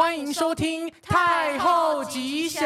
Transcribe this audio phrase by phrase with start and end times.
[0.00, 2.64] 欢迎收听《太后吉祥》。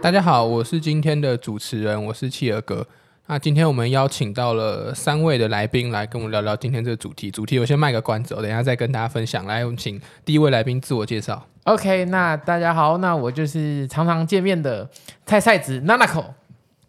[0.00, 2.86] 大家好，我是今天的主持人，我是企鹅哥。
[3.26, 7.28] 那今天我们邀请到了三位的来宾来跟我们聊聊今天这个主题。
[7.28, 9.44] 主题我先卖个关子，我等一下再跟大家分享。
[9.46, 11.44] 来，我们请第一位来宾自我介绍。
[11.64, 14.88] OK，那大家好，那我就是常常见面的
[15.26, 16.24] 菜菜子 Nanako。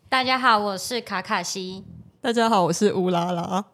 [0.08, 1.84] 大家好，我是卡卡西。
[2.22, 3.66] 大家好，我是乌拉拉。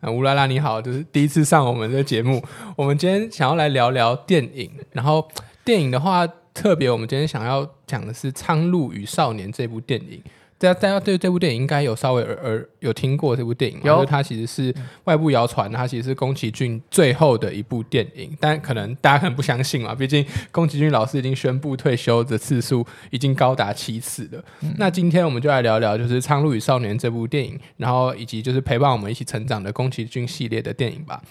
[0.00, 2.42] 啊，乌拉拉你好，就是第一次上我们的节目。
[2.76, 5.28] 我们今天想要来聊聊电影，然后
[5.64, 10.22] 电影的话，特别我们今天想要讲的是《苍鹭与少年》这部电影。
[10.58, 24.44] 大家大家对这部电影应该有稍微耳耳有听过这部电影，因为它其实是外部谣传，它其实是宫崎骏最后的一部电影，但可能大家可能不相信嘛，毕竟宫崎骏老师已经宣布退休的次数已经高达七次了。
[24.62, 31.22] 嗯、那今天我们就来聊聊，就是《苍鹭与少年》这部电影，然后以及就是陪伴我们一起成长的宫崎骏系列的电影吧。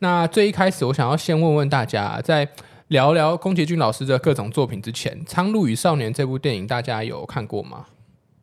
[0.00, 2.46] 那最一开始，我想要先问问大家，在
[2.88, 7.86] 聊聊宫崎骏老师的各种作品之前，《苍鹭与少年》这部电影大家有看过吗？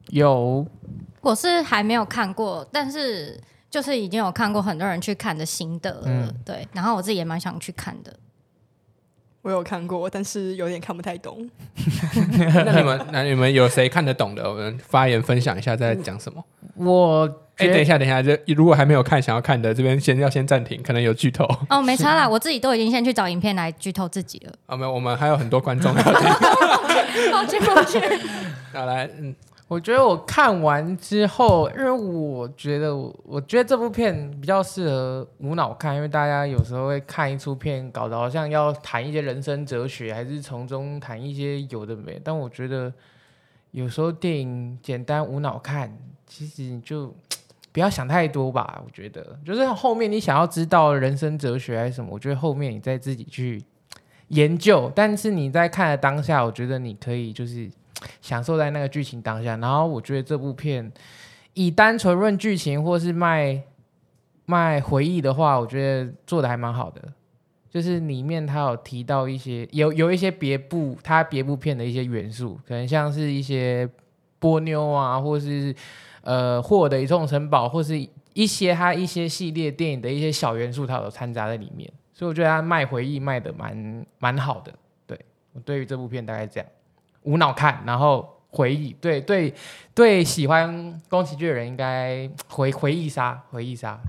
[0.09, 0.65] 有，
[1.21, 8.13] 我是还没有看过，但是就是已经有看过很多人去看的心得，嗯，对，然后我自己也蛮想去看的。
[9.43, 11.49] 我有看过，但是有点看不太懂。
[12.63, 14.47] 那你们，那你们有谁看得懂的？
[14.47, 16.43] 我们发言分享一下，在讲什么？
[16.75, 17.25] 我，
[17.57, 21.43] 哎、欸，等一下，等一下，这如果还没有看，想要看的，这边先要先暂停，可能有剧透。
[21.69, 24.53] 哦，没差啦，我自己都已经先去找影片来剧透自己了。
[24.67, 26.13] 哦，没有，我们还有很多观众要听。
[27.31, 28.19] 抱歉，抱歉。
[28.71, 29.33] 好，来，嗯。
[29.71, 42.19] 我觉得我看完之后，因为我觉得，我觉得这部片比较适合无脑看，因为大家有时候会看一出片，搞得好像要谈一些人生哲学，还是从中谈一些有的没。
[42.21, 42.93] 但我觉得
[43.71, 47.15] 有时候电影简单无脑看，其实你就
[47.71, 48.83] 不要想太多吧。
[48.85, 53.63] 我觉得就是后面你想要知道人生哲学还是什么，我觉得后面你再自己去
[54.27, 54.91] 研究。
[54.93, 57.71] 但是你在看的当下，我觉得你可以就是。
[58.21, 60.91] 享受在那个剧情当下，然后我觉得这部片
[61.53, 63.61] 以单纯论剧情或是卖
[64.45, 67.01] 卖回忆的话，我觉得做的还蛮好的。
[67.69, 73.89] 就是里面他有提到一些有有一些别部他别部片的一些元素，可能像是一些
[74.39, 75.73] 波妞啊，或是
[76.21, 77.97] 呃霍尔的移动城堡，或是
[78.33, 81.89] 一些他一些系列电影的一些小元素，他有掺杂在里面。
[82.13, 84.73] 所以我觉得他卖回忆卖的蛮蛮好的。
[85.07, 85.17] 对，
[85.53, 86.69] 我对于这部片大概这样。
[87.23, 89.53] 无脑看，然后回忆，对对
[89.93, 93.99] 对，喜欢宫崎骏的人应该回回忆杀，回忆杀。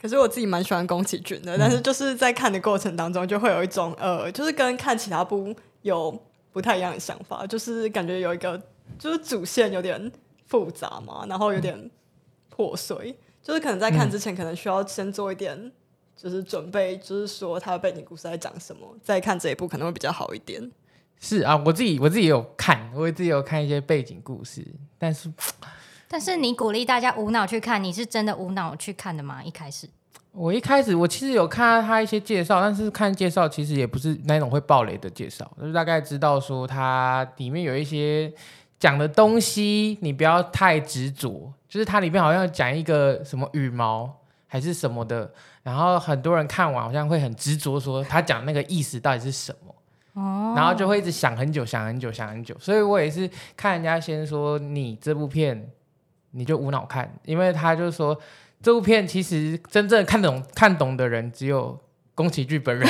[0.00, 6.16] 可是我自己蛮喜欢宫崎骏的，嗯、但是就是在看的过程当中，就会有一种呃，就是跟看其他部有
[6.52, 8.60] 不太一样的想法，就是感觉有一个
[8.98, 10.10] 就是主线有点
[10.46, 11.90] 复杂嘛，然后有点
[12.48, 15.72] 破碎，嗯、就是可能在看之前，可能需要先做一点
[16.16, 20.70] 就是准备，就是说他的背景故事在讲什么，再看这一部可能会比较好一点。
[21.20, 24.64] 是啊，我自己我自己也有看，我自己有看一些背景故事，
[24.98, 25.30] 但是，
[26.06, 29.42] 但是你鼓励大家无脑去看，你是真的无脑去看的吗？
[29.42, 29.88] 一开始，
[30.32, 38.32] 我一开始我其实有看他一些介绍，但是看介绍其实也不是那种会爆雷的介绍，就是大概知道说它里面有一些
[38.78, 45.30] 讲的东西，你不要太执着，就是它里面好像讲一个什么羽毛还是什么的，
[45.64, 49.67] 然后很多人看完好像会很执着说他讲那个意思到底是什么。
[50.56, 52.56] 然后就会一直想很久，想很久，想很久。
[52.58, 55.70] 所以我也是看人家先说你这部片，
[56.32, 58.18] 你就无脑看，因为他就说
[58.60, 61.78] 这部片其实真正看懂看懂的人只有
[62.18, 62.88] 宫崎骏本人，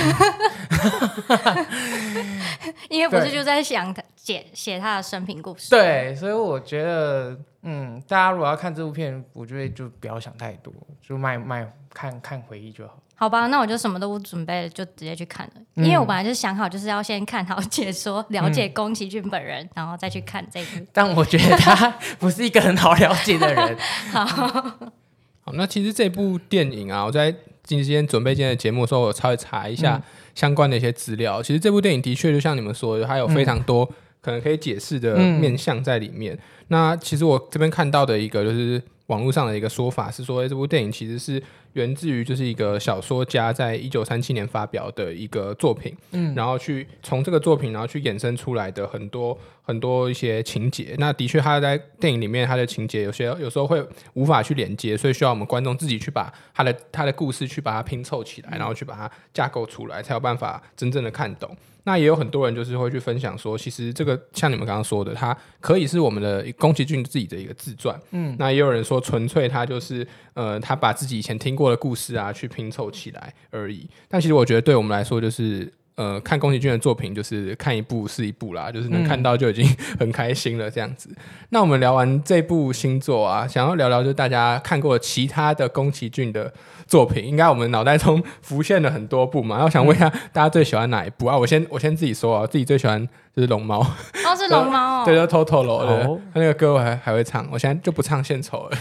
[2.88, 5.68] 因为不是就在想他写写他的生平故事。
[5.68, 10.72] 对，所以我觉得，嗯，大家如果要看这部片，我觉得就不要想太多，
[11.06, 12.98] 就卖卖看看回忆就好。
[13.16, 15.52] 好吧，那我就什么都不准备了，就直接去看了。
[15.74, 20.86] 嗯、因为我本来就想好，就是要先看好解说，了解宫崎骏本人，嗯、然后再去看这部。
[20.90, 23.76] 但我觉得他不是一个很好了解的人。
[24.10, 27.34] 好，好，那其实这部电影啊，我在
[27.76, 30.02] 今天准备今天的节目的时候，我稍微查一下
[30.34, 31.40] 相关的一些资料。
[31.40, 33.84] 嗯、其实这部电影的确就像你们说的，它有非常多
[34.20, 36.34] 可能可以解释的面向在里面。
[36.34, 38.82] 嗯、那其实我这边看到的一个就是。
[39.08, 41.42] 网络上的一个说法是说，这部电影其实是
[41.72, 49.34] 源自于就是一个小说家在一九三七年发表的一个作品，嗯，然后去从这个作品，然后去衍生出来的很多
[49.68, 50.94] 很多一些情节。
[50.98, 61.54] 那的确，他在电影里面他的情节有些有时候会无法去连接，所以需要我们观众自己去把他的他的故事去把它拼凑起来，然后去把它架构出来，才有办法真正的看懂。
[61.84, 67.98] 那也有很多人就是会去分享说，其实这个像你们刚刚说的，它可以是我们的宫崎骏自己的一个自传。
[68.10, 73.88] 嗯，那也有人说，纯粹他就是呃，他把自己以前听过的故事啊去拼凑起来而已。
[74.08, 75.70] 但其实我觉得对我们来说，就是。
[75.98, 79.68] 呃，看宫崎骏的作品就是看一部是一部啦，就是能看到就已经
[79.98, 81.08] 很开心了这样子。
[81.10, 81.16] 嗯、
[81.48, 86.52] 那我们聊完这部新作啊，想要聊聊就大家看过其他的宫崎骏的
[86.86, 89.56] 作品，应该我们脑袋中 浮现了很多部嘛。
[89.56, 91.36] 然后想问一下，大家最喜欢哪一部啊？
[91.36, 93.04] 我先我先自己说啊，自己最喜欢
[93.34, 93.80] 就是龙猫。
[93.80, 95.02] 哦，是龙猫哦。
[95.04, 98.78] 对，就 Totoro 的，他那个歌我还还会唱，我现在就不唱献丑了。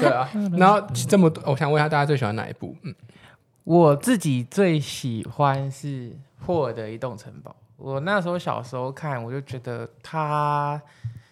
[0.00, 0.26] 对啊，
[0.56, 2.74] 然后这么多，我想问一下大家最喜欢哪一部？
[2.84, 2.94] 嗯。
[3.66, 6.12] 我自己最喜欢是
[6.46, 7.54] 霍尔的移动城堡。
[7.76, 10.80] 我那时候小时候看，我就觉得他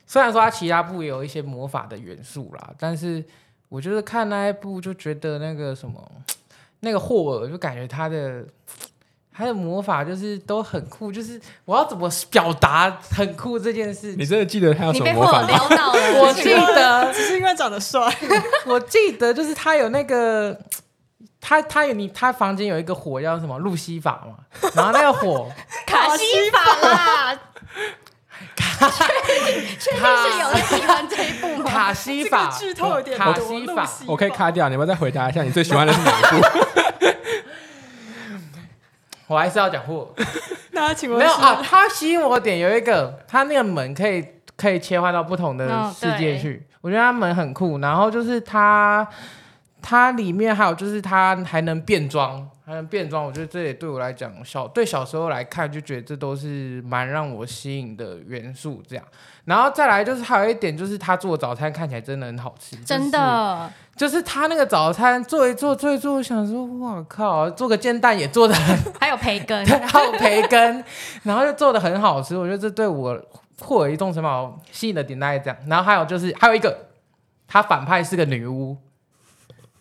[0.05, 3.25] 虽然说他其他部也有一些魔法的元素啦，但是
[3.69, 6.11] 我就是看那一部就觉得那个什么
[6.81, 8.45] 那个霍尔，就感觉他的
[9.33, 14.17] 他的魔法就是都很酷，就是我要怎么表达很酷这件事。
[14.17, 15.49] 你真的记得他有什么魔法吗？
[16.21, 18.13] 我记得 只是因为长得帅。
[18.67, 20.61] 我记得就是他有那个。
[21.47, 25.47] 他他有你，他房间有一个火叫什么路西法嘛，然后那个火
[25.87, 27.39] 卡西法啦，
[28.57, 28.89] 卡
[29.79, 31.71] 确定是有人喜欢这一部吗？
[31.71, 36.47] 卡西法剧透有点卡西法，我可以卡掉，你们再回答一下，你最喜欢的是哪一部？
[39.29, 40.15] 我还是要讲货，
[40.73, 41.63] 那请问没有啊？
[41.63, 44.27] 他吸引我的点有一个，他那个门可以
[44.57, 49.07] 可以切换到不同的世界去，哦、我觉得他门很酷，然后就是他。
[49.87, 58.83] 它里面还有就是它还能变装，还能变装，我觉得这也对我来讲，小对小时候来看就觉得这都是蛮让我吸引的元素。
[58.89, 59.05] 这样，
[59.45, 70.83] 然后再来就是还有一点就是他做的早餐看起来真的很好吃，真的，就是他那个早餐做一做做一做，我想说哇靠，做个煎蛋也做的很， 还有培根， 还有培根，
[71.25, 72.35] 然后就做的很好吃。
[72.35, 73.21] 我觉得这对我
[73.61, 75.57] 霍尔移动城堡吸引的点大概这样。
[75.67, 76.75] 然后还有就是还有一个，
[77.47, 78.75] 他反派是个女巫。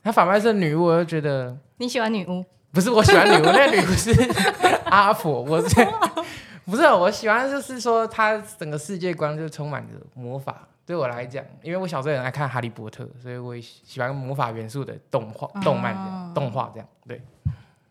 [0.03, 2.43] 他反派是女巫，我就觉得你喜欢女巫？
[2.71, 4.11] 不是，我喜欢女巫，那个女巫是
[4.85, 5.41] 阿婆。
[5.41, 5.75] 我是
[6.65, 10.67] 不是我喜欢，就是说他整个世界观就充满着魔法。
[10.85, 15.95] 对我来讲，因为我小时候很爱看《哈利波特》，所以我也喜欢魔法元素的动画、动漫、
[16.33, 16.87] 动画这样。
[17.07, 17.21] 对。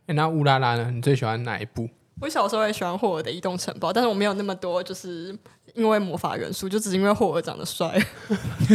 [0.06, 0.90] 欸、那乌拉拉呢？
[0.90, 1.88] 你最喜欢哪一部？
[2.20, 5.36] 我小时候也喜欢霍尔的移动城堡，但是我没有那么多，就是
[5.74, 7.98] 因为魔法元素，就只是因为霍尔长得帅，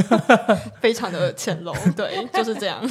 [0.81, 1.75] 非常的潜龙。
[1.94, 2.81] 对，就是这样。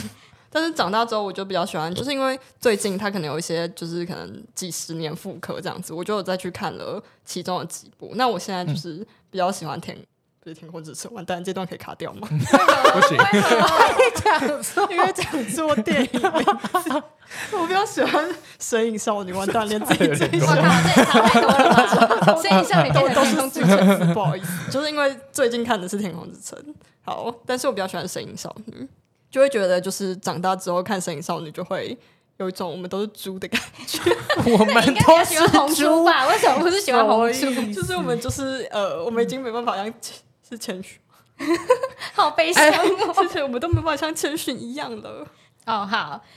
[0.51, 8.13] 但是长大之后，我就比较喜欢，就是因为最近他可能有一些，就是可能几十年复刻这样子，我就再去看了其中的几部。
[8.15, 9.97] 那我现在就是比较喜欢天，
[10.41, 12.29] 不是天空之城，完蛋，这段可以卡掉吗？
[12.31, 13.19] 不行，
[14.91, 16.21] 因为讲做电影，
[17.53, 18.25] 我比较喜欢
[18.59, 20.57] 《神影少女》，完蛋，连自己最喜欢，
[20.95, 22.37] 这差太多了吧？
[22.41, 26.57] 神隐少女都都是天空之城，不好意思，就是因为最近看的是天空之城。
[27.03, 28.73] 好，但是我比较喜欢《神影少女》。
[29.31, 31.97] 就会觉得，就是长大之后看《神隐少女》，就会
[32.39, 34.01] 有一种我们都是猪的感觉。
[34.59, 36.27] 我们都是猪吧？
[36.29, 37.73] 为什么不是喜欢红猪？
[37.73, 39.93] 就是我们就是呃，我们已经没办法像
[40.49, 40.99] 是千寻，
[42.15, 43.15] 好悲伤哦！
[43.23, 45.27] 之 前我们都没办法像千寻一样了。
[45.67, 46.21] 哦，好。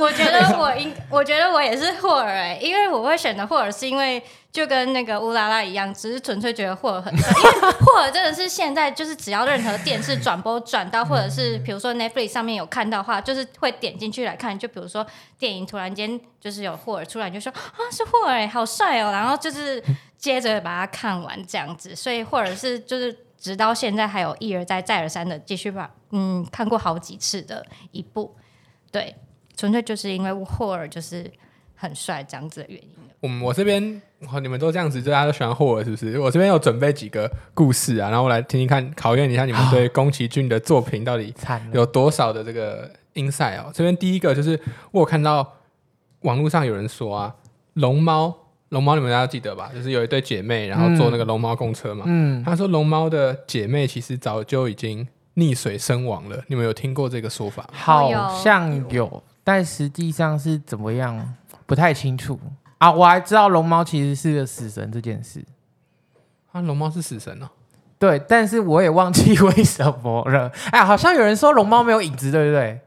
[0.00, 7.28] 我觉得我应，我觉得我也是霍尔哎，因为我会选择霍尔，是因为就跟那个乌拉拉一样，只是纯粹觉得霍尔很帅。
[7.38, 14.58] 因为霍尔真的是现在就是只要任何电视转播转到，或者是比如说 Netflix 上面有看到的话，就是会点进去来看。
[14.58, 15.06] 就比如说
[15.38, 19.80] 电影突然间就是有霍尔出来，就说啊是霍尔哎，好帅哦，然后就是
[20.18, 21.94] 接着把它看完这样子。
[21.94, 23.16] 所以霍尔是就是。
[23.38, 28.34] 直到现在还有一而再再而三的继续把嗯看过好几次的一部，
[28.90, 29.14] 对，
[29.56, 31.30] 纯粹就是因为霍尔就是
[31.74, 32.90] 很帅这样子的原因。
[33.20, 33.82] 我我这边
[34.42, 36.18] 你们都这样子，大家都喜欢霍尔是不是？
[36.18, 41.34] 我这边有准备几个故事啊，然后我来听听看，考验一下你们对宫崎骏的作品到底
[41.72, 43.70] 有多少的这个 insight 哦。
[43.74, 44.60] 这边第一个就是
[44.92, 45.54] 我有看到
[46.20, 47.34] 网络上有人说啊，
[47.74, 48.43] 龙猫。
[48.74, 49.70] 龙猫，你们大家记得吧？
[49.72, 52.04] 就是有一对姐妹，然后坐那个龙猫公车嘛。
[52.08, 56.42] 嗯，他说龙猫的姐妹其实早就已经溺水身亡了。
[56.48, 57.68] 你们有听过这个说法吗？
[57.72, 61.34] 好像有，但实际上是怎么样
[61.66, 62.38] 不太清楚
[62.78, 62.90] 啊。
[62.90, 65.44] 我还知道龙猫其实是个死神这件事。
[66.50, 67.46] 啊，龙猫是死神哦。
[67.96, 70.50] 对，但是我也忘记为什么了。
[70.72, 72.80] 哎，好像有人说龙猫没有影子，对不对？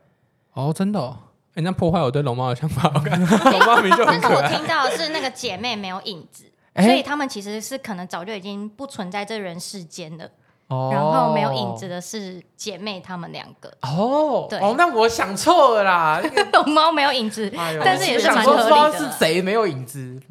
[0.54, 1.18] 哦，真的哦。
[1.58, 4.42] 人家破坏我对龙猫的想法，我感觉龙猫名就很可爱。
[4.42, 10.30] 但是我听到的是那个姐妹没有影子， 欸、所以他们其实是可能早就已经不存在这人世间了。
[10.68, 13.74] 哦，然后没有影子的是姐妹她们两个。
[13.82, 16.22] 哦，对，哦，那我想错了啦。
[16.54, 19.00] 龙猫没有影子，哎、呦但是也是蛮合理的。
[19.00, 20.22] 是谁没有影子？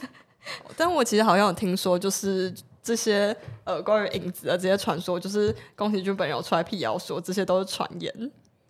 [0.76, 2.54] 但我其实好像有听说，就是。
[2.80, 8.10] 这些呃关于影子的这些传说，就是宫崎骏本人有出来辟谣说这些都是传言，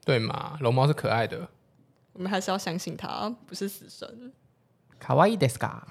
[0.05, 0.57] 对嘛？
[0.59, 1.39] 龙猫是可爱的，
[2.18, 4.32] 我们还是要相信他不是死神。
[5.00, 5.82] 卡哇伊ですか？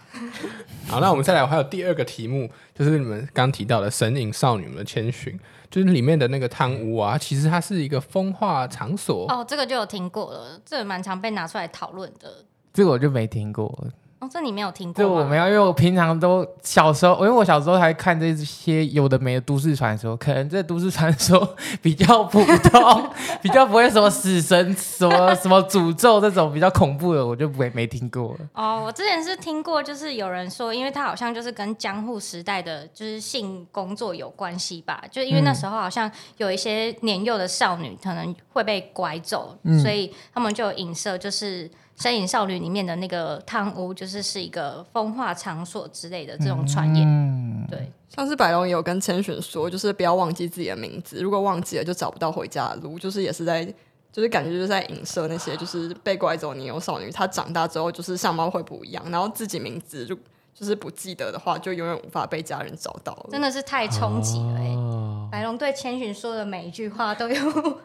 [0.88, 5.38] 好，那我们再来，还有第二个题目，就是你们刚提到的神隐少女们的千寻，
[5.70, 9.26] 就是里面的那个汤屋啊，其实它是一个风化场所。
[9.30, 12.44] 哦，这个就有听过了，这个蛮常被拿出来讨论的。
[12.72, 13.86] 这个我就没听过。
[14.19, 15.03] 哦，这你没有听过？
[15.03, 23.09] 这我没有，因为我平常都小时候，因为我小时候还看这些有的没的都市传说，可能这都市传说 比较普通，
[23.43, 28.35] 比较不会什么死神、什么什么诅咒这种比较恐怖的，我就没没听过。
[28.53, 41.69] 哦，我之前是听过，就是有人说，因为他好像就是跟江户时代的就是性工作有关系吧，就因为那时候好像有一些年幼的少女可能会被拐走，嗯、所以他们就有影射就是。
[41.97, 47.07] 《神隐少女》里面的那个汤屋，就是是一个风化场所之类的这种传言。
[47.07, 52.99] 嗯、对，上次白龙也有跟千寻说，就是不要忘记自己的名字，如果忘记了，就找不到回家的路。
[52.99, 53.65] 就是也是在，
[54.11, 60.15] 就是感觉就是在影射那些就是被拐走年幼少女，她长大之后就是相貌会不一样，然后自己名字就
[60.53, 63.29] 就是不记得的话，就永远无法被家人找到了。
[63.31, 64.75] 真的是太冲击了、欸！
[64.75, 67.79] 哦、白龙对千寻说的每一句话都有。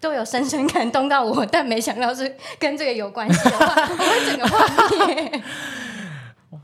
[0.00, 5.42] 都有深深感动到我，但没想到是跟这个有关系的话， 我会整个画面。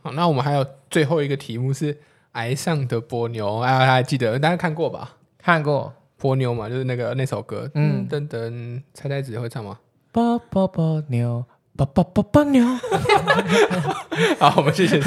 [0.02, 1.94] 好，那我们还有最后一个题目是
[2.34, 5.14] 《崖上的波妞》，啊，还记得大家看过吧？
[5.38, 7.70] 看过波妞嘛，就是那个那首歌。
[7.76, 9.78] 嗯，噔噔，猜猜子会唱吗？
[10.10, 11.44] 波波波妞。
[11.74, 12.62] 啵啵啵啵妞，
[14.38, 15.00] 好，我们谢谢。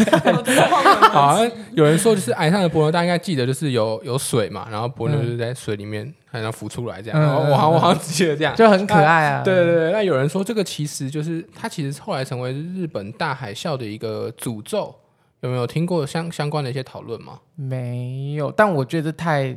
[1.12, 1.38] 好，
[1.74, 7.22] 有人说就是岸上的波妞，大家应该记得就是有有水嘛，然后波妞就是在水里面，好像浮出来这样。
[7.22, 9.44] 嗯、我好我好像只记得这样，就很可爱啊。
[9.44, 14.96] 对对对，那有人说这个其实就是它其实后来成为日本大海啸的一个诅咒，
[15.42, 17.40] 有没有听过相相关的一些讨论吗？
[17.56, 19.56] 没有，但我觉得太。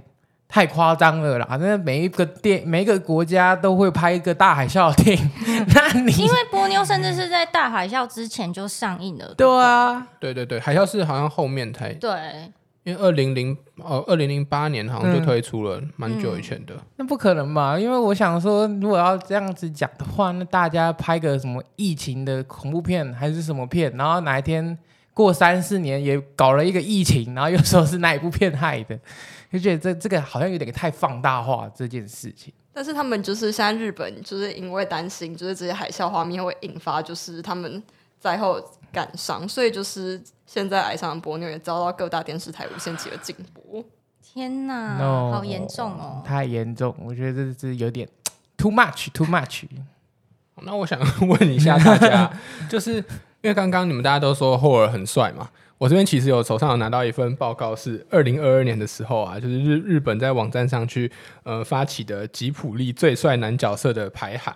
[0.48, 1.58] 太夸张了啦！
[1.60, 5.30] 那每一个电，每一个国家都会拍一个大海啸的电影。
[5.74, 9.34] 那你因为波妞甚至是在大海啸之前就上映了。
[9.36, 12.10] 对啊，对对对，海啸是好像后面才对，
[12.82, 16.74] 因为二零零哦二零零八年好像就推出了，蛮、嗯、久以前的。
[16.96, 17.78] 那不可能吧？
[17.78, 24.78] 因为我想说，如果要这样子讲的话，那大家拍个什么疫情的恐怖片还是什么片，然后哪一天
[25.12, 28.98] 过三四年也搞了一个疫情，然后又说是那一部片害的？
[29.52, 37.82] 就觉得这这个好像有点太放大化这件事情，但是他们就是现在日本就是因为担心，就是这些海啸画面会引发就是他们
[38.20, 38.62] 灾后
[38.92, 43.82] 感伤，所以就是现在海上的波妞也遭到各大电视台无限期的禁播。
[44.20, 46.22] 天哪，No, 好严重哦！
[46.24, 48.06] 太严重，我觉得这是有点
[48.58, 49.64] too much too much。
[50.62, 52.30] 那我想问一下大家，
[52.68, 53.04] 就是因
[53.44, 55.48] 为刚刚你们大家都说霍尔很帅嘛。
[55.78, 61.10] 我这边其实有手上有拿到一份报告，是二零二二年的时候啊，就是日日本在网站上去
[61.44, 64.52] 呃发起的吉普力最帅男角色的排行。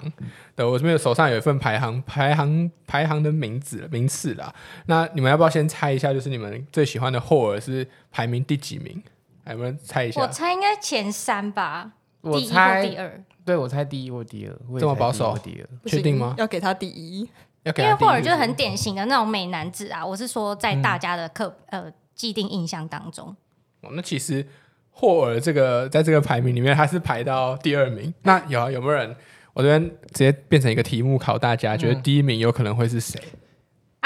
[0.57, 4.53] 对，我这边手上有一份排行排行排行的名字名次啦。
[4.87, 9.01] 那你们要不要先猜一下，就是你们最喜欢的霍尔是排名第几名？
[9.45, 10.21] 来，我们猜一下。
[10.21, 11.93] 我猜应该前三吧。
[12.21, 13.25] 我猜第二。
[13.45, 14.81] 对，我猜第一或第二。
[14.81, 15.37] 这么保守？
[15.39, 15.89] 第二？
[15.89, 16.35] 确定吗？
[16.39, 17.29] 要给他第一。
[17.65, 23.35] 因为霍尔就是很典型的那种美男子啊，我是说在大家的刻、嗯、呃既定印象当中。
[23.83, 24.47] 哦，那其实
[24.91, 28.13] 霍尔这个在这个排名里面，他是排到第二名。
[28.23, 29.15] 那有啊有没有人？
[29.55, 29.81] 我这边
[30.13, 33.21] 直接变成一个题目考大家，嗯、觉得第一名有可能会是谁？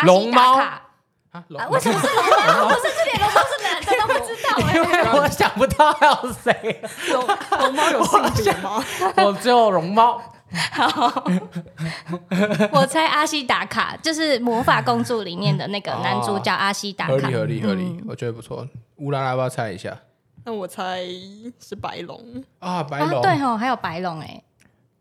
[0.05, 0.83] 龙猫啊？
[1.71, 2.69] 为什么是龙猫？
[2.69, 4.75] 不是这里龙猫是男的，都不知道、欸。
[4.77, 6.81] 因为我想不到还有谁。
[7.13, 7.27] 龙
[7.61, 8.85] 龙猫有性别吗？
[9.25, 10.21] 我只有龙猫。
[10.73, 11.25] 好，
[12.73, 18.67] 我猜阿西达卡就是魔法公主里面的那个男主角阿西达卡，合理合理合理，我觉得不错。
[18.97, 19.99] 乌拉拉，要不要猜一下？
[20.45, 21.01] 那我猜
[21.59, 24.41] 是白龙啊，白龙对哦，还有白龙哎，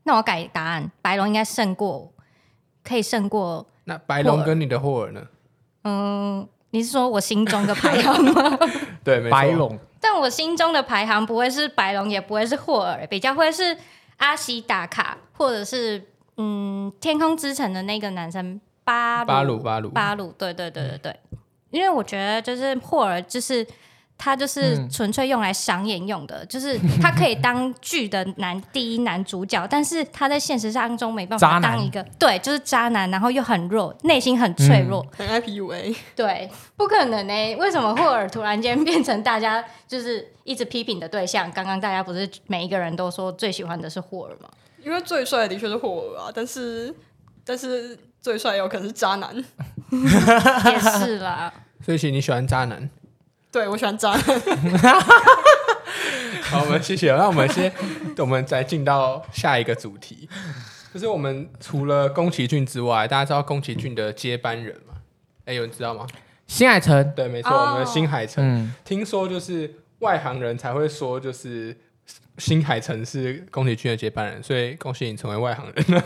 [0.04, 2.12] 那我改答案，白龙应该胜过，
[2.84, 3.68] 可以胜过。
[3.84, 5.22] 那白龙跟你的霍尔呢？
[5.84, 8.58] 嗯，你是说我心中的排行吗？
[9.06, 9.78] 对，白龙。
[10.02, 13.78] 但我心中的排行不会是白龙，也不会是霍尔，比较会是。
[14.18, 16.02] 阿西打卡，或者是
[16.38, 19.90] 嗯，天空之城的那个男生巴鲁巴鲁巴鲁。
[19.90, 21.38] 巴鲁，对对对对对，嗯、
[21.72, 23.66] 因为我觉得就是霍尔，就是
[24.18, 37.56] 他就是纯粹用来赏眼用的，嗯、就是他可以当剧的男第一男主角，但是他在现实当中没办法当一个，男对，就是渣男，然后又很弱，内心很脆弱，很爱 PUA，对，不可能呢、欸？
[37.58, 40.32] 为什么霍尔突然间变成大家就是？
[40.46, 44.48] 一直批评的对象，刚刚大家不是每一个人都说最喜欢的是霍尔吗？
[44.84, 46.94] 因为最帅的确是霍尔啊，但是
[47.44, 49.36] 但是最帅有可能是渣男，
[50.72, 51.52] 也是啦。
[51.84, 52.88] 所以其实你喜欢渣男？
[53.56, 54.20] 对我喜欢渣男。
[56.44, 57.16] 好，我们谢谢。
[57.16, 57.72] 那我们先，
[58.18, 60.28] 我们再进到下一个主题，
[60.94, 64.96] 就是我们除了宫崎骏之外，大家知道宫崎骏的接班人吗？
[65.46, 66.06] 哎，有人知道吗？
[66.48, 68.44] 新海诚，对，没错，我们的新海诚。
[68.46, 71.78] 嗯，听说就是外行人才会说，就是。
[72.38, 75.86] 新海诚是宫崎骏的接班人，所以恭喜你成为外行人。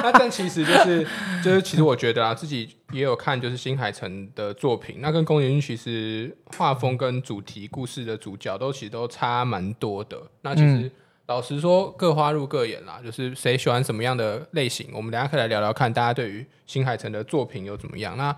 [0.00, 1.06] 那但其实就是
[1.44, 10.16] 就是，其实我觉得啊，自己也有看就是新海诚的作品，那跟宫崎骏其实画风跟主题故事的主角都其实都差蛮多的。
[10.42, 10.90] 那其实
[11.26, 18.16] 老实说，各花入各眼啦，就是谁喜欢什么样的类型，我们等下可以来聊聊看，大家对于新海诚的作品有怎么样？
[18.16, 18.34] 那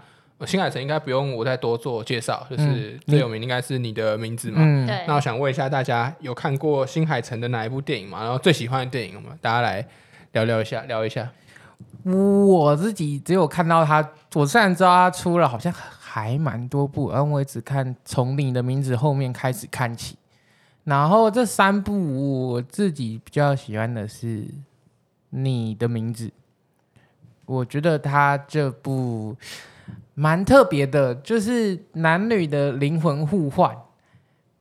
[0.46, 4.56] 新海诚应该不用我再多做介绍，就是最有名应该是你的名字嘛。
[4.60, 5.04] 嗯，对。
[5.06, 8.22] 那我想问一下大家，有看过新海诚的哪一部电影吗？
[8.22, 9.86] 然后最喜欢的电影，我们大家来
[10.32, 11.30] 聊聊一下，聊一下。
[12.04, 20.16] 我自己只有看到他，我虽然知道他出了好像还蛮多部，而我也只看从你的名字后面开始看起。
[20.84, 24.46] 然后这三部我自己比较喜欢的是
[25.28, 26.30] 你的名字，
[27.44, 29.36] 我觉得他这部。
[30.20, 33.74] 蛮特别的，就是男女的灵魂互换，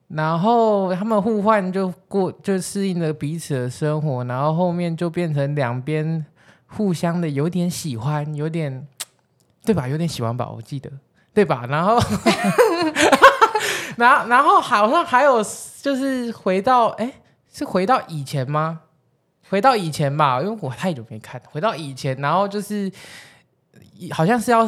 [0.08, 6.25] 然后他们互换就过就适应了彼此的生活，然后后面就变成两边
[6.66, 8.88] 互相的有点喜欢，有点
[9.66, 9.86] 对吧？
[9.86, 10.89] 有点喜欢吧，我记得
[11.34, 11.66] 对吧？
[11.68, 12.00] 然后，
[13.98, 15.44] 然后然后好像还有
[15.82, 17.12] 就是回到哎，
[17.51, 18.80] 是回到以前吗？
[19.50, 22.89] 回到以前吧，因为我太久没看，回到以前，然后就是
[24.12, 24.66] 好像是要。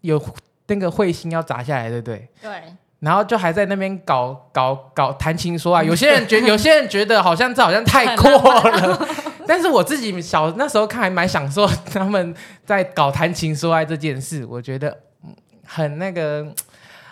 [0.00, 0.22] 有
[0.66, 2.28] 那个彗星要砸下来，对不对？
[2.40, 2.50] 对。
[3.00, 8.30] 然后就还在那边搞搞搞谈情说爱， 有些人觉有些人觉得好像这好像太过
[8.70, 9.08] 了，
[9.44, 12.32] 但是我自己小那时候看还蛮享受他们
[12.64, 14.96] 在搞谈情说爱这件事，我觉得
[15.66, 16.46] 很那个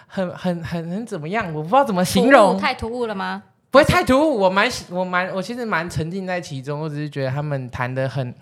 [0.07, 2.57] 很很很很怎么样，我不知道怎么形容。
[2.57, 3.43] 太突兀了吗？
[3.73, 8.33] 不会太突兀，我蛮我蛮我其实蛮沉浸在其中，我只是觉得他们谈的很。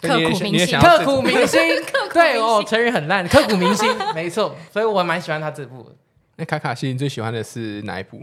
[0.00, 1.60] 刻骨铭心， 刻骨铭心，
[2.12, 5.90] 对哦，成语很烂，刻骨铭心， 没错，所以我蛮喜欢他这部。
[6.36, 8.22] 那卡卡西，你最喜欢的是哪一部？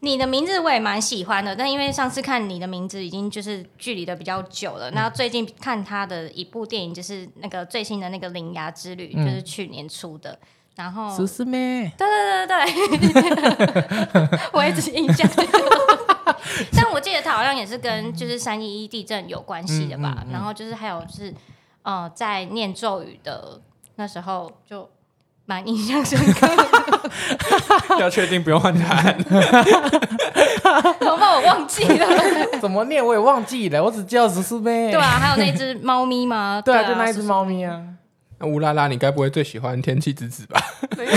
[0.00, 10.38] 你的名字我也蛮喜欢的，但因为上次看你的名字已经就是距离的比较久了，那、嗯、最近看他的一部电影就是那个最新的那个《铃芽之旅》，嗯、就是去年出的。
[10.76, 15.26] 然后，苏斯妹，对对对对， 我一直印象。
[16.76, 20.14] 但我记得他好像也是跟就是三一一地震有关系的吧？
[20.18, 21.34] 嗯嗯嗯、然后就是还有就是，
[21.82, 23.60] 呃，在念咒语的
[23.96, 24.88] 那时候就
[25.46, 26.48] 蛮印象深刻。
[28.00, 29.16] 要确定不用换答案？
[29.22, 29.32] 怎
[31.06, 31.18] 么？
[31.34, 32.06] 我忘记了。
[32.60, 34.90] 怎么念我也忘记了，我只记得苏斯妹。
[34.90, 36.62] 对啊，还有那只猫咪吗？
[36.64, 37.80] 对啊，就那一只猫咪啊。
[38.38, 40.60] 那乌拉拉，你该不会最喜欢《天气之子》吧？
[40.96, 41.12] 没有，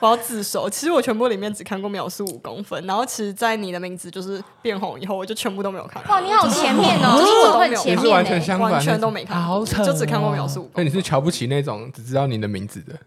[0.00, 0.68] 我要自首。
[0.68, 6.02] 其实我全部里面只看过《秒速五公分》，然后其实，在你的名字就是变红以后，我就全部都没有看。
[6.08, 10.84] 哇，你好前面哦，就是我都很前面，完全相反，完全都没看，好扯，就只看过《秒速五公分》。
[10.84, 12.98] 那你是瞧不起那种只知道你的名字的？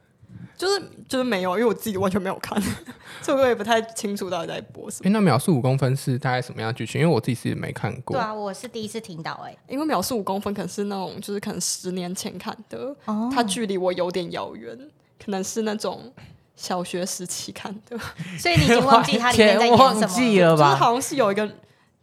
[0.56, 2.62] 就是就是没有，因为我自己完全没有看，
[3.22, 5.02] 所以我也不太清楚到底在播什么。
[5.04, 7.02] 哎、欸，那秒速五公分是大概什么样的剧情？
[7.02, 8.16] 因为我自己是没看过。
[8.16, 14.78] 对啊，我是第一次听到哎、欸，因为秒速五公分可能是那种就是可能十年前看的，哦、它距离我有点遥远，
[15.24, 16.14] 可能是那种
[16.56, 17.98] 小学时期看的，
[18.40, 19.94] 所以你已经忘记它里面在演什么
[20.40, 20.72] 了吧？
[20.72, 21.46] 就是好像是有一个，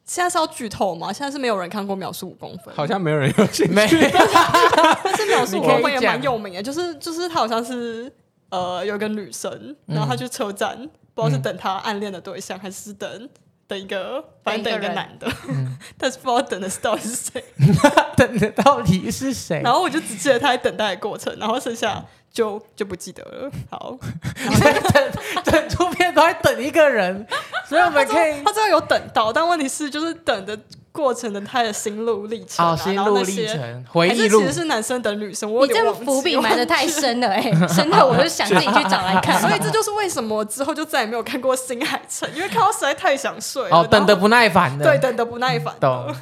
[0.04, 1.12] 现在是要剧透吗？
[1.12, 3.72] 现在是没有人看过秒速五公分，好像没有人有兴趣。
[3.74, 3.88] 但
[5.16, 8.12] 是秒速五公分也蛮有名的， 就是就是他好像是。
[8.50, 13.28] 呃，有个女生，然后她去车站，嗯、不知道是等她暗恋的对象，嗯、还是等
[13.70, 17.44] 等一个，反正等一个男的，嗯、但是不知道等的是到底是谁，
[18.16, 19.60] 等的到底是谁？
[19.62, 23.50] 然后我就只记得他在等待的过程，然后剩下就就不记得了。
[23.70, 23.96] 好，
[24.92, 25.12] 等
[25.44, 27.24] 整出片都在等一个人，
[27.68, 30.58] 所以我们可以，他最后有等到，但问题是就是等的。
[30.92, 35.52] 过程的他的心路历程、啊，哦，心路历程，回忆录，其实是男生等女生。
[35.52, 39.38] 我你这个伏笔埋的太深了、欸，哎， 深到我就想自己去找来看。
[39.42, 43.78] 所以这就是为什么之后就再也没有看过新海诚，因为看到实在太想睡了。
[43.78, 45.74] 哦，等的不耐烦的，对，等的不耐烦。
[45.80, 46.14] 懂。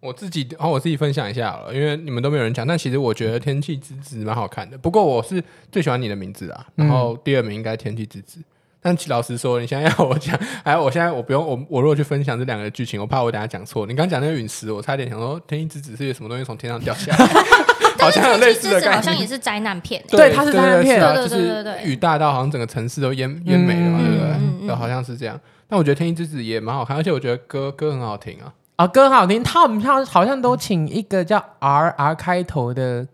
[0.00, 4.76] 我自己，然后我自己分享一下好了，因为你们都没有人讲，但其实我觉得《天气之子》蛮好看的。
[4.76, 8.40] 不过我是最喜欢你的名字啊，然后第二名应该《天气之子》。
[8.82, 13.86] 但老实说，你现在要我讲，哎我现在我不用我我如果去分享这两个剧情，我怕我等下讲错。
[13.86, 17.26] 你刚讲那个陨石，我差点想说天气之子是有什么东西从天上掉下来，
[18.02, 20.02] 好像有类似的感觉，好像也是灾难片。
[20.08, 24.74] 对，它是灾难片，对对对对，雨大到好像整个城市都淹淹没了嘛，对不对？
[24.74, 25.38] 好像是这样。
[25.68, 28.52] 但我觉得天气之子也蛮好看，而且我觉得歌歌很好听啊。
[28.76, 33.06] 啊，歌很好听，他们好像好像都请一个叫 R R 开头的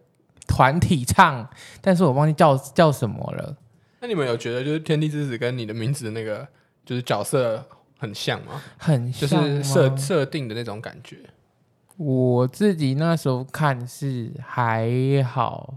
[0.46, 1.46] 团体唱，
[1.83, 3.54] 但是我忘记叫叫什么了。
[4.00, 6.46] 那你们有觉得就是天地之子跟你的名字的那个
[6.84, 7.64] 就是角色
[7.98, 8.62] 很像吗？
[8.76, 11.18] 很像，就是设设定的那种感觉。
[11.96, 14.88] 我自己那时候看是还
[15.24, 15.74] 好，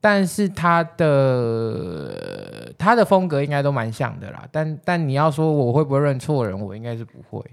[0.00, 4.48] 但是他的他的风格应该都蛮像的啦。
[4.50, 7.44] 但但你要说我会不会认错人，我应该是不会。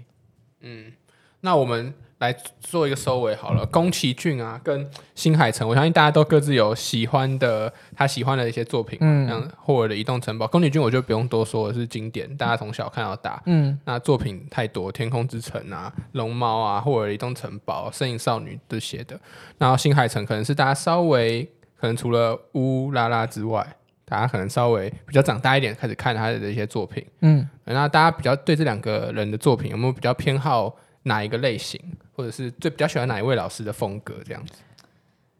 [0.60, 0.92] 嗯，
[1.40, 1.92] 那我们。
[2.22, 19.18] 来做一个收尾好了，宫崎骏啊，跟新海诚，我相信大家都各自有喜欢的，他喜欢的一些作品，嗯，像霍尔的《移动城堡》，宫崎骏我就不用多说了，是经典，大家从小看到大，嗯，那作品太多，《天空之城》啊，《龙猫》啊，《霍尔的移动城堡》、《神隐少女》这些的，
[19.58, 21.42] 然后新海诚可能是大家稍微
[21.76, 23.66] 可能除了乌拉拉之外，
[24.04, 30.72] 大家可能稍微比较长大一点开始看他的一些作品，嗯，那大家比较对这两个人的作品有没有比较偏好
[31.04, 31.80] 哪一个类型？
[32.14, 34.54] 或者是最比较喜欢哪一位老师的风格这样子？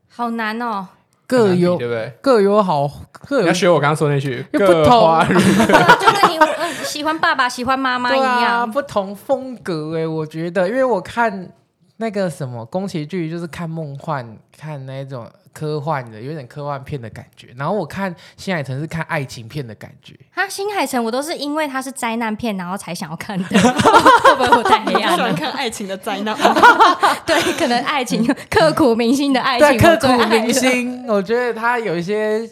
[0.08, 0.88] 好难哦，
[1.26, 2.12] 各有对不对？
[2.20, 2.88] 各有好，
[3.26, 6.38] 各有要学我刚刚说那句，不同， 就跟你
[6.84, 11.52] 喜欢爸爸、喜欢妈妈一样，啊，不同风格哎，欸，我觉得，因为我看
[11.98, 15.30] 那个什么宫崎骏，就是看梦幻，看那种。
[15.52, 17.54] 科幻的，有点科幻片的感觉。
[17.56, 20.18] 然后我看新海诚是看爱情片的感觉。
[20.34, 23.44] 啊，新海诚我都是因为他是灾难片，然后才想要看的。
[23.48, 25.16] 会不会我太黑暗了？
[25.16, 26.36] 喜欢看爱情的灾难。
[27.26, 29.78] 对，可能爱情刻骨铭心的爱情。
[29.78, 31.06] 刻骨铭心。
[31.06, 32.48] 我觉得他有一些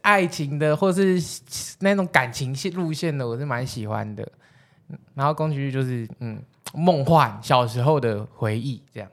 [0.00, 1.22] 爱情的，或是
[1.80, 4.26] 那种感情线路线的，我是蛮喜欢的。
[5.14, 6.42] 然后宫崎骏就是嗯，
[6.74, 9.08] 梦幻小时候的回忆这样。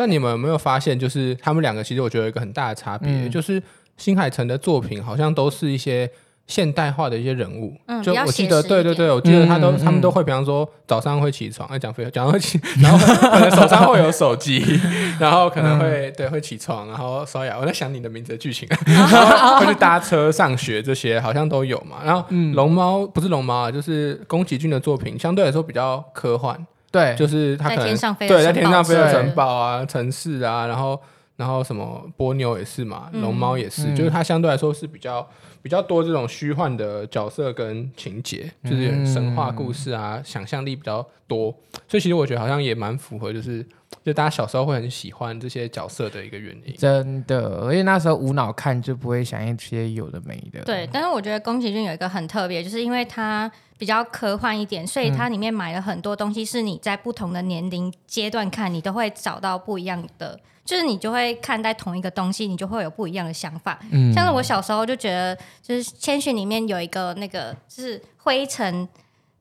[0.00, 3.62] 那你们有没有发现，就是他们两个其实我觉得有一个很大的差别，嗯、就是
[3.98, 6.10] 新海诚的作品好像都是一些
[6.46, 7.76] 现代化的一些人物。
[7.84, 14.64] 嗯，就我记得，对对对，我记得他都、嗯、他们都会，比方说早上会起床，哎，讲废话，讲会起，然后可能手上会有手机，
[15.20, 17.58] 然后可能会、嗯、对会起床，然后刷牙。
[17.58, 21.98] 我在想你的名字的剧情， 然后会去搭车上学，这些好像都有嘛。
[22.02, 26.66] 然后龙猫不是龙猫啊，就是宫崎骏的作品，相对来说比较科幻。
[26.90, 31.00] 对，就是他可能对在天上飞的城堡啊、城市啊，然后
[31.36, 35.26] 然后什么波妞也是嘛，龙猫也是，就是它相对来说是比较
[35.62, 41.50] 比较多这种虚幻的角色跟情节，就是神话故事啊，想象力比较多，
[41.88, 43.64] 所以其实我觉得好像也蛮符合，就是
[44.04, 46.74] 就大家小时候会很喜欢这些角色的一个原因。
[46.76, 50.60] 真的，而且那时候无脑看就不会想一些有的没的。
[50.64, 53.50] 对，但是我觉得宫崎骏有一个很特别，就是因为他。
[53.80, 63.80] 比较科幻一点，所以它里面买了很多东西，是你在不同的年龄阶段看，你都会找到不一样的，就是你就会看待同一个东西，你就会有不一样的想法。
[63.90, 68.86] 嗯，像是我小时候就觉得，就是千寻里面有一个那个就是灰尘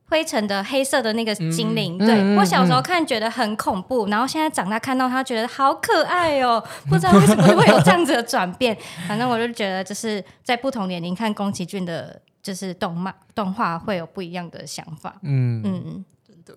[0.10, 8.78] 灰尘的黑色的那个精灵，嗯、对、嗯、我小时候看觉得很恐怖，然后现在长大看到它觉得好可爱哦， 不知道为什么会有这样子的转变。
[9.08, 12.22] 反正我就觉得，就是在不同年龄看宫崎骏的。
[12.42, 16.54] 就是动漫动画会有不一样的想法，嗯嗯，真的。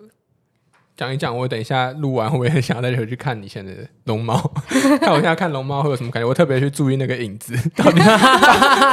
[0.95, 4.37] 讲一讲，我等一下录完会不会很想要再回去看你现在的龙猫？
[5.01, 6.27] 看我现在看龙猫会有什么感觉？
[6.27, 7.99] 我特别去注意那个影子，到底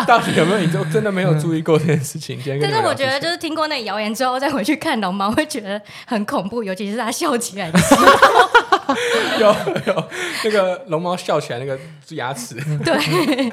[0.06, 0.78] 到底有没有影子？
[0.78, 2.38] 我真的没有注意过这件事情。
[2.46, 8.06] 嗯、但是我觉得，就是听过那个谣言之后，再回去看龙猫，会觉得很恐怖，尤其是它笑起来的时候。
[9.38, 9.46] 有
[9.86, 10.04] 有
[10.44, 13.52] 那个龙猫笑起来那个牙齿， 对，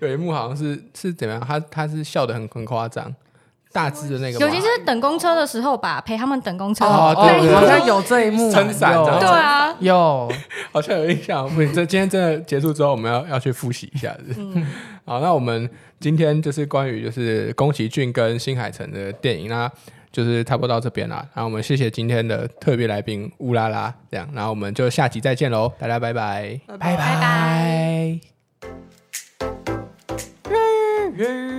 [0.00, 1.44] 有一幕好像是是怎么样？
[1.46, 3.12] 他他是笑的很很夸张，
[3.72, 10.30] 大致的那个，尤其是等公车的时候吧，陪他们等公车，哦，对，好像有这一幕，撑伞，对啊，有，
[10.70, 11.48] 好像有印象。
[11.48, 14.34] 不，这今天真的结束之后，我们要要去复习一下子。
[14.36, 14.66] 嗯，
[15.04, 19.70] 好，那我们今天就是关于就是宫崎骏跟新海诚的电影啊。
[20.12, 26.12] 就是差不多到这边了，然后我们谢谢今天的特别来宾乌拉拉，这样，然后我们就下集再见喽，大家拜。
[26.12, 26.76] 拜，拜。
[26.76, 26.96] 拜
[31.16, 31.51] 拜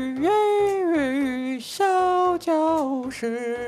[3.14, 3.68] 是。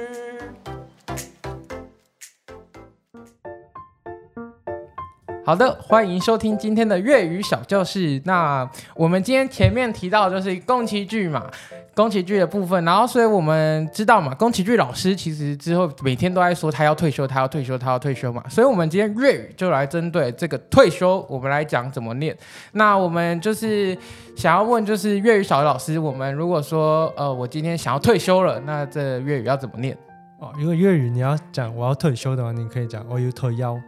[5.46, 8.20] 好的，欢迎收听今天的粤语小教室。
[8.26, 11.52] 那我们今天前面提到就是宫崎骏嘛。
[11.96, 18.44] 宫崎骏的部分，然后所以我们知道嘛，宫崎骏老师其实之后每天都在说他要退休，他要退休，他要退休嘛。
[18.50, 22.36] 所以我们今天粤语就来针对这个退休，我们来讲怎么念。
[22.74, 23.98] 那我们就是
[24.36, 29.98] 想要问，就是粤语小老师，我们如果说呃，我今天想要退休了，那这粤语要怎么念？
[30.42, 33.80] 哦，如果粤语你要讲我要退休的话，你可以讲我要退休，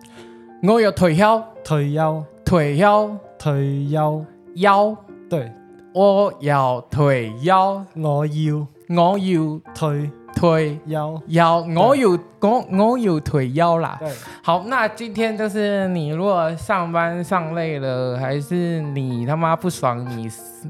[0.63, 4.97] 我要退休，退休，退休，退休，休，
[5.29, 5.51] 对。
[5.97, 13.97] 我要退休，我要，我要退腿腰腰，我有我我有退休啦。
[13.99, 14.07] 对，
[14.43, 20.29] 好，那今天就是你如果上班上累了，还是你他妈不爽你，你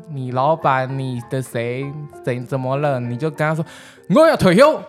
[0.10, 1.86] 你老板你的谁
[2.24, 3.66] 怎怎么了，你就跟他说
[4.16, 4.82] 我要退休，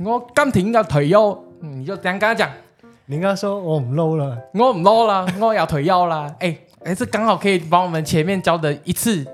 [0.00, 2.50] 我今天要退休，你就这样跟他讲。
[3.06, 6.26] 你应该说我唔捞了，我唔捞了，我要退休了。
[6.40, 9.24] 哎、欸，哎、欸，这刚好可以把我们前面教的一次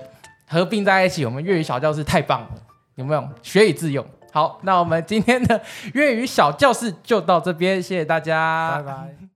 [0.51, 1.25] 合并在一起。
[1.25, 2.49] 我们粤语小教室太棒了，
[2.95, 3.29] 有没有？
[3.41, 4.05] 学以致用。
[4.33, 5.61] 好，那我们今天的
[5.93, 9.30] 粤语小教室就到这边，谢谢大家，拜拜。